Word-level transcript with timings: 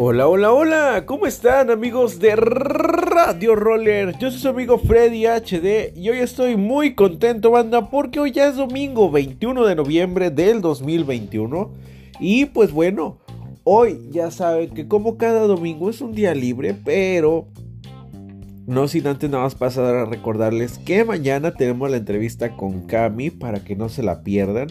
Hola, 0.00 0.28
hola, 0.28 0.52
hola, 0.52 1.06
¿cómo 1.06 1.26
están 1.26 1.70
amigos 1.70 2.20
de 2.20 2.36
Radio 2.36 3.56
Roller? 3.56 4.16
Yo 4.20 4.30
soy 4.30 4.38
su 4.38 4.48
amigo 4.48 4.78
Freddy 4.78 5.26
HD 5.26 5.92
y 5.96 6.08
hoy 6.08 6.18
estoy 6.18 6.56
muy 6.56 6.94
contento, 6.94 7.50
banda, 7.50 7.90
porque 7.90 8.20
hoy 8.20 8.30
ya 8.30 8.46
es 8.46 8.54
domingo 8.54 9.10
21 9.10 9.66
de 9.66 9.74
noviembre 9.74 10.30
del 10.30 10.60
2021 10.60 11.72
y 12.20 12.44
pues 12.44 12.70
bueno, 12.70 13.18
hoy 13.64 14.08
ya 14.12 14.30
saben 14.30 14.70
que 14.70 14.86
como 14.86 15.18
cada 15.18 15.48
domingo 15.48 15.90
es 15.90 16.00
un 16.00 16.14
día 16.14 16.32
libre, 16.32 16.76
pero 16.84 17.48
no 18.68 18.86
sin 18.86 19.04
antes 19.08 19.28
nada 19.28 19.42
más 19.42 19.56
pasar 19.56 19.96
a 19.96 20.04
recordarles 20.04 20.78
que 20.78 21.04
mañana 21.04 21.54
tenemos 21.54 21.90
la 21.90 21.96
entrevista 21.96 22.56
con 22.56 22.86
Cami 22.86 23.30
para 23.30 23.64
que 23.64 23.74
no 23.74 23.88
se 23.88 24.04
la 24.04 24.22
pierdan. 24.22 24.68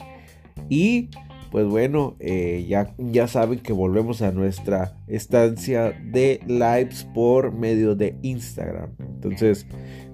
Y 0.70 1.10
pues 1.51 1.65
bueno, 1.65 2.15
eh, 2.19 2.65
ya, 2.68 2.93
ya 2.97 3.28
saben 3.28 3.60
que 3.60 3.74
volvemos 3.74 4.21
a 4.21 4.32
nuestra 4.32 4.97
estancia 5.07 5.92
de 5.92 6.39
lives 6.47 7.05
por 7.14 7.54
medio 7.54 7.96
de 7.96 8.18
Instagram. 8.21 8.92
Entonces, 9.00 9.65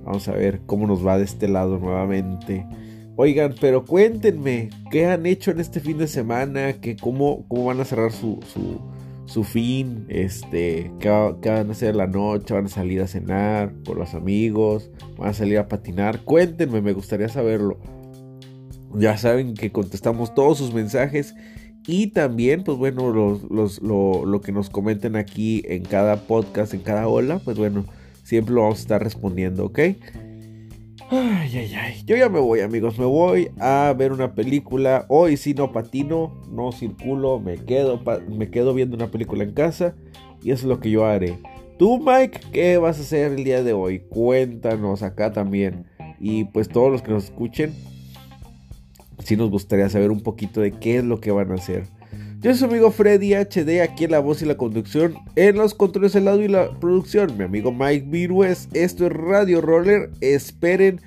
vamos 0.03 0.27
a 0.27 0.33
ver 0.33 0.61
cómo 0.65 0.87
nos 0.87 1.05
va 1.05 1.17
de 1.17 1.25
este 1.25 1.47
lado 1.47 1.79
nuevamente. 1.79 2.65
Oigan, 3.15 3.53
pero 3.61 3.85
cuéntenme, 3.85 4.69
¿qué 4.89 5.05
han 5.05 5.25
hecho 5.25 5.51
en 5.51 5.59
este 5.59 5.79
fin 5.79 5.99
de 5.99 6.07
semana? 6.07 6.73
¿Qué, 6.73 6.95
cómo, 6.95 7.45
¿Cómo 7.47 7.65
van 7.65 7.79
a 7.79 7.85
cerrar 7.85 8.11
su, 8.11 8.39
su, 9.25 9.43
fin? 9.43 10.05
Este, 10.09 10.91
¿qué, 10.99 11.35
¿qué, 11.41 11.49
van 11.49 11.69
a 11.69 11.71
hacer 11.73 11.95
la 11.95 12.07
noche? 12.07 12.55
¿Van 12.55 12.65
a 12.65 12.69
salir 12.69 13.01
a 13.01 13.07
cenar 13.07 13.71
por 13.83 13.97
los 13.97 14.15
amigos? 14.15 14.89
¿Van 15.17 15.29
a 15.29 15.33
salir 15.33 15.59
a 15.59 15.67
patinar? 15.67 16.21
Cuéntenme, 16.23 16.81
me 16.81 16.93
gustaría 16.93 17.29
saberlo. 17.29 17.77
Ya 18.95 19.17
saben 19.17 19.53
que 19.55 19.71
contestamos 19.71 20.33
todos 20.35 20.57
sus 20.57 20.73
mensajes 20.73 21.35
y 21.85 22.07
también, 22.07 22.63
pues 22.63 22.77
bueno, 22.77 23.11
lo, 23.11 24.41
que 24.41 24.51
nos 24.51 24.69
comenten 24.69 25.15
aquí 25.15 25.63
en 25.65 25.83
cada 25.83 26.27
podcast, 26.27 26.73
en 26.73 26.81
cada 26.81 27.07
ola, 27.07 27.39
pues 27.39 27.57
bueno, 27.57 27.85
siempre 28.23 28.55
lo 28.55 28.61
vamos 28.61 28.79
a 28.79 28.81
estar 28.81 29.03
respondiendo, 29.03 29.65
¿ok? 29.65 29.79
Ay, 31.09 31.57
ay, 31.57 31.73
ay. 31.75 32.03
Yo 32.05 32.15
ya 32.15 32.29
me 32.29 32.39
voy, 32.39 32.61
amigos. 32.61 32.97
Me 32.97 33.05
voy 33.05 33.51
a 33.59 33.93
ver 33.97 34.13
una 34.13 34.33
película. 34.33 35.05
Hoy 35.09 35.37
sí 35.37 35.53
no 35.53 35.71
patino, 35.71 36.41
no 36.49 36.71
circulo, 36.71 37.39
me 37.39 37.57
quedo, 37.57 38.01
me 38.29 38.49
quedo 38.49 38.73
viendo 38.73 38.95
una 38.95 39.11
película 39.11 39.43
en 39.43 39.51
casa. 39.51 39.95
Y 40.41 40.51
eso 40.51 40.63
es 40.63 40.69
lo 40.69 40.79
que 40.79 40.89
yo 40.89 41.05
haré. 41.05 41.37
Tú, 41.77 41.99
Mike, 41.99 42.39
¿qué 42.51 42.77
vas 42.77 42.97
a 42.97 43.01
hacer 43.01 43.33
el 43.33 43.43
día 43.43 43.61
de 43.61 43.73
hoy? 43.73 43.99
Cuéntanos 43.99 45.03
acá 45.03 45.33
también. 45.33 45.85
Y 46.19 46.45
pues 46.45 46.69
todos 46.69 46.91
los 46.91 47.01
que 47.01 47.11
nos 47.11 47.25
escuchen, 47.25 47.73
si 49.23 49.35
nos 49.35 49.49
gustaría 49.49 49.89
saber 49.89 50.11
un 50.11 50.21
poquito 50.21 50.61
de 50.61 50.71
qué 50.71 50.97
es 50.97 51.03
lo 51.03 51.19
que 51.19 51.31
van 51.31 51.51
a 51.51 51.55
hacer. 51.55 51.83
Yo 52.39 52.51
soy 52.51 52.59
su 52.59 52.65
amigo 52.65 52.91
Freddy 52.91 53.33
HD, 53.33 53.81
aquí 53.81 54.03
en 54.03 54.11
la 54.11 54.19
voz 54.19 54.41
y 54.41 54.45
la 54.45 54.57
conducción, 54.57 55.15
en 55.37 55.55
los 55.55 55.73
controles 55.73 56.11
del 56.11 56.25
lado 56.25 56.41
y 56.41 56.49
la 56.49 56.77
producción. 56.79 57.37
Mi 57.37 57.45
amigo 57.45 57.71
Mike 57.71 58.05
Virues, 58.09 58.67
esto 58.73 59.05
es 59.05 59.13
Radio 59.13 59.61
Roller. 59.61 60.09
Esperen, 60.19 60.99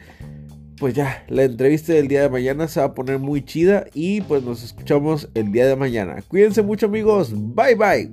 pues 0.78 0.95
ya, 0.95 1.25
la 1.28 1.42
entrevista 1.42 1.92
del 1.92 2.08
día 2.08 2.23
de 2.23 2.31
mañana 2.31 2.69
se 2.69 2.81
va 2.81 2.86
a 2.86 2.95
poner 2.95 3.19
muy 3.19 3.45
chida 3.45 3.84
y 3.92 4.23
pues 4.23 4.42
nos 4.42 4.64
escuchamos 4.64 5.28
el 5.34 5.53
día 5.53 5.67
de 5.67 5.77
mañana. 5.77 6.23
Cuídense 6.27 6.62
mucho 6.62 6.86
amigos, 6.86 7.34
bye 7.34 7.75
bye. 7.75 8.11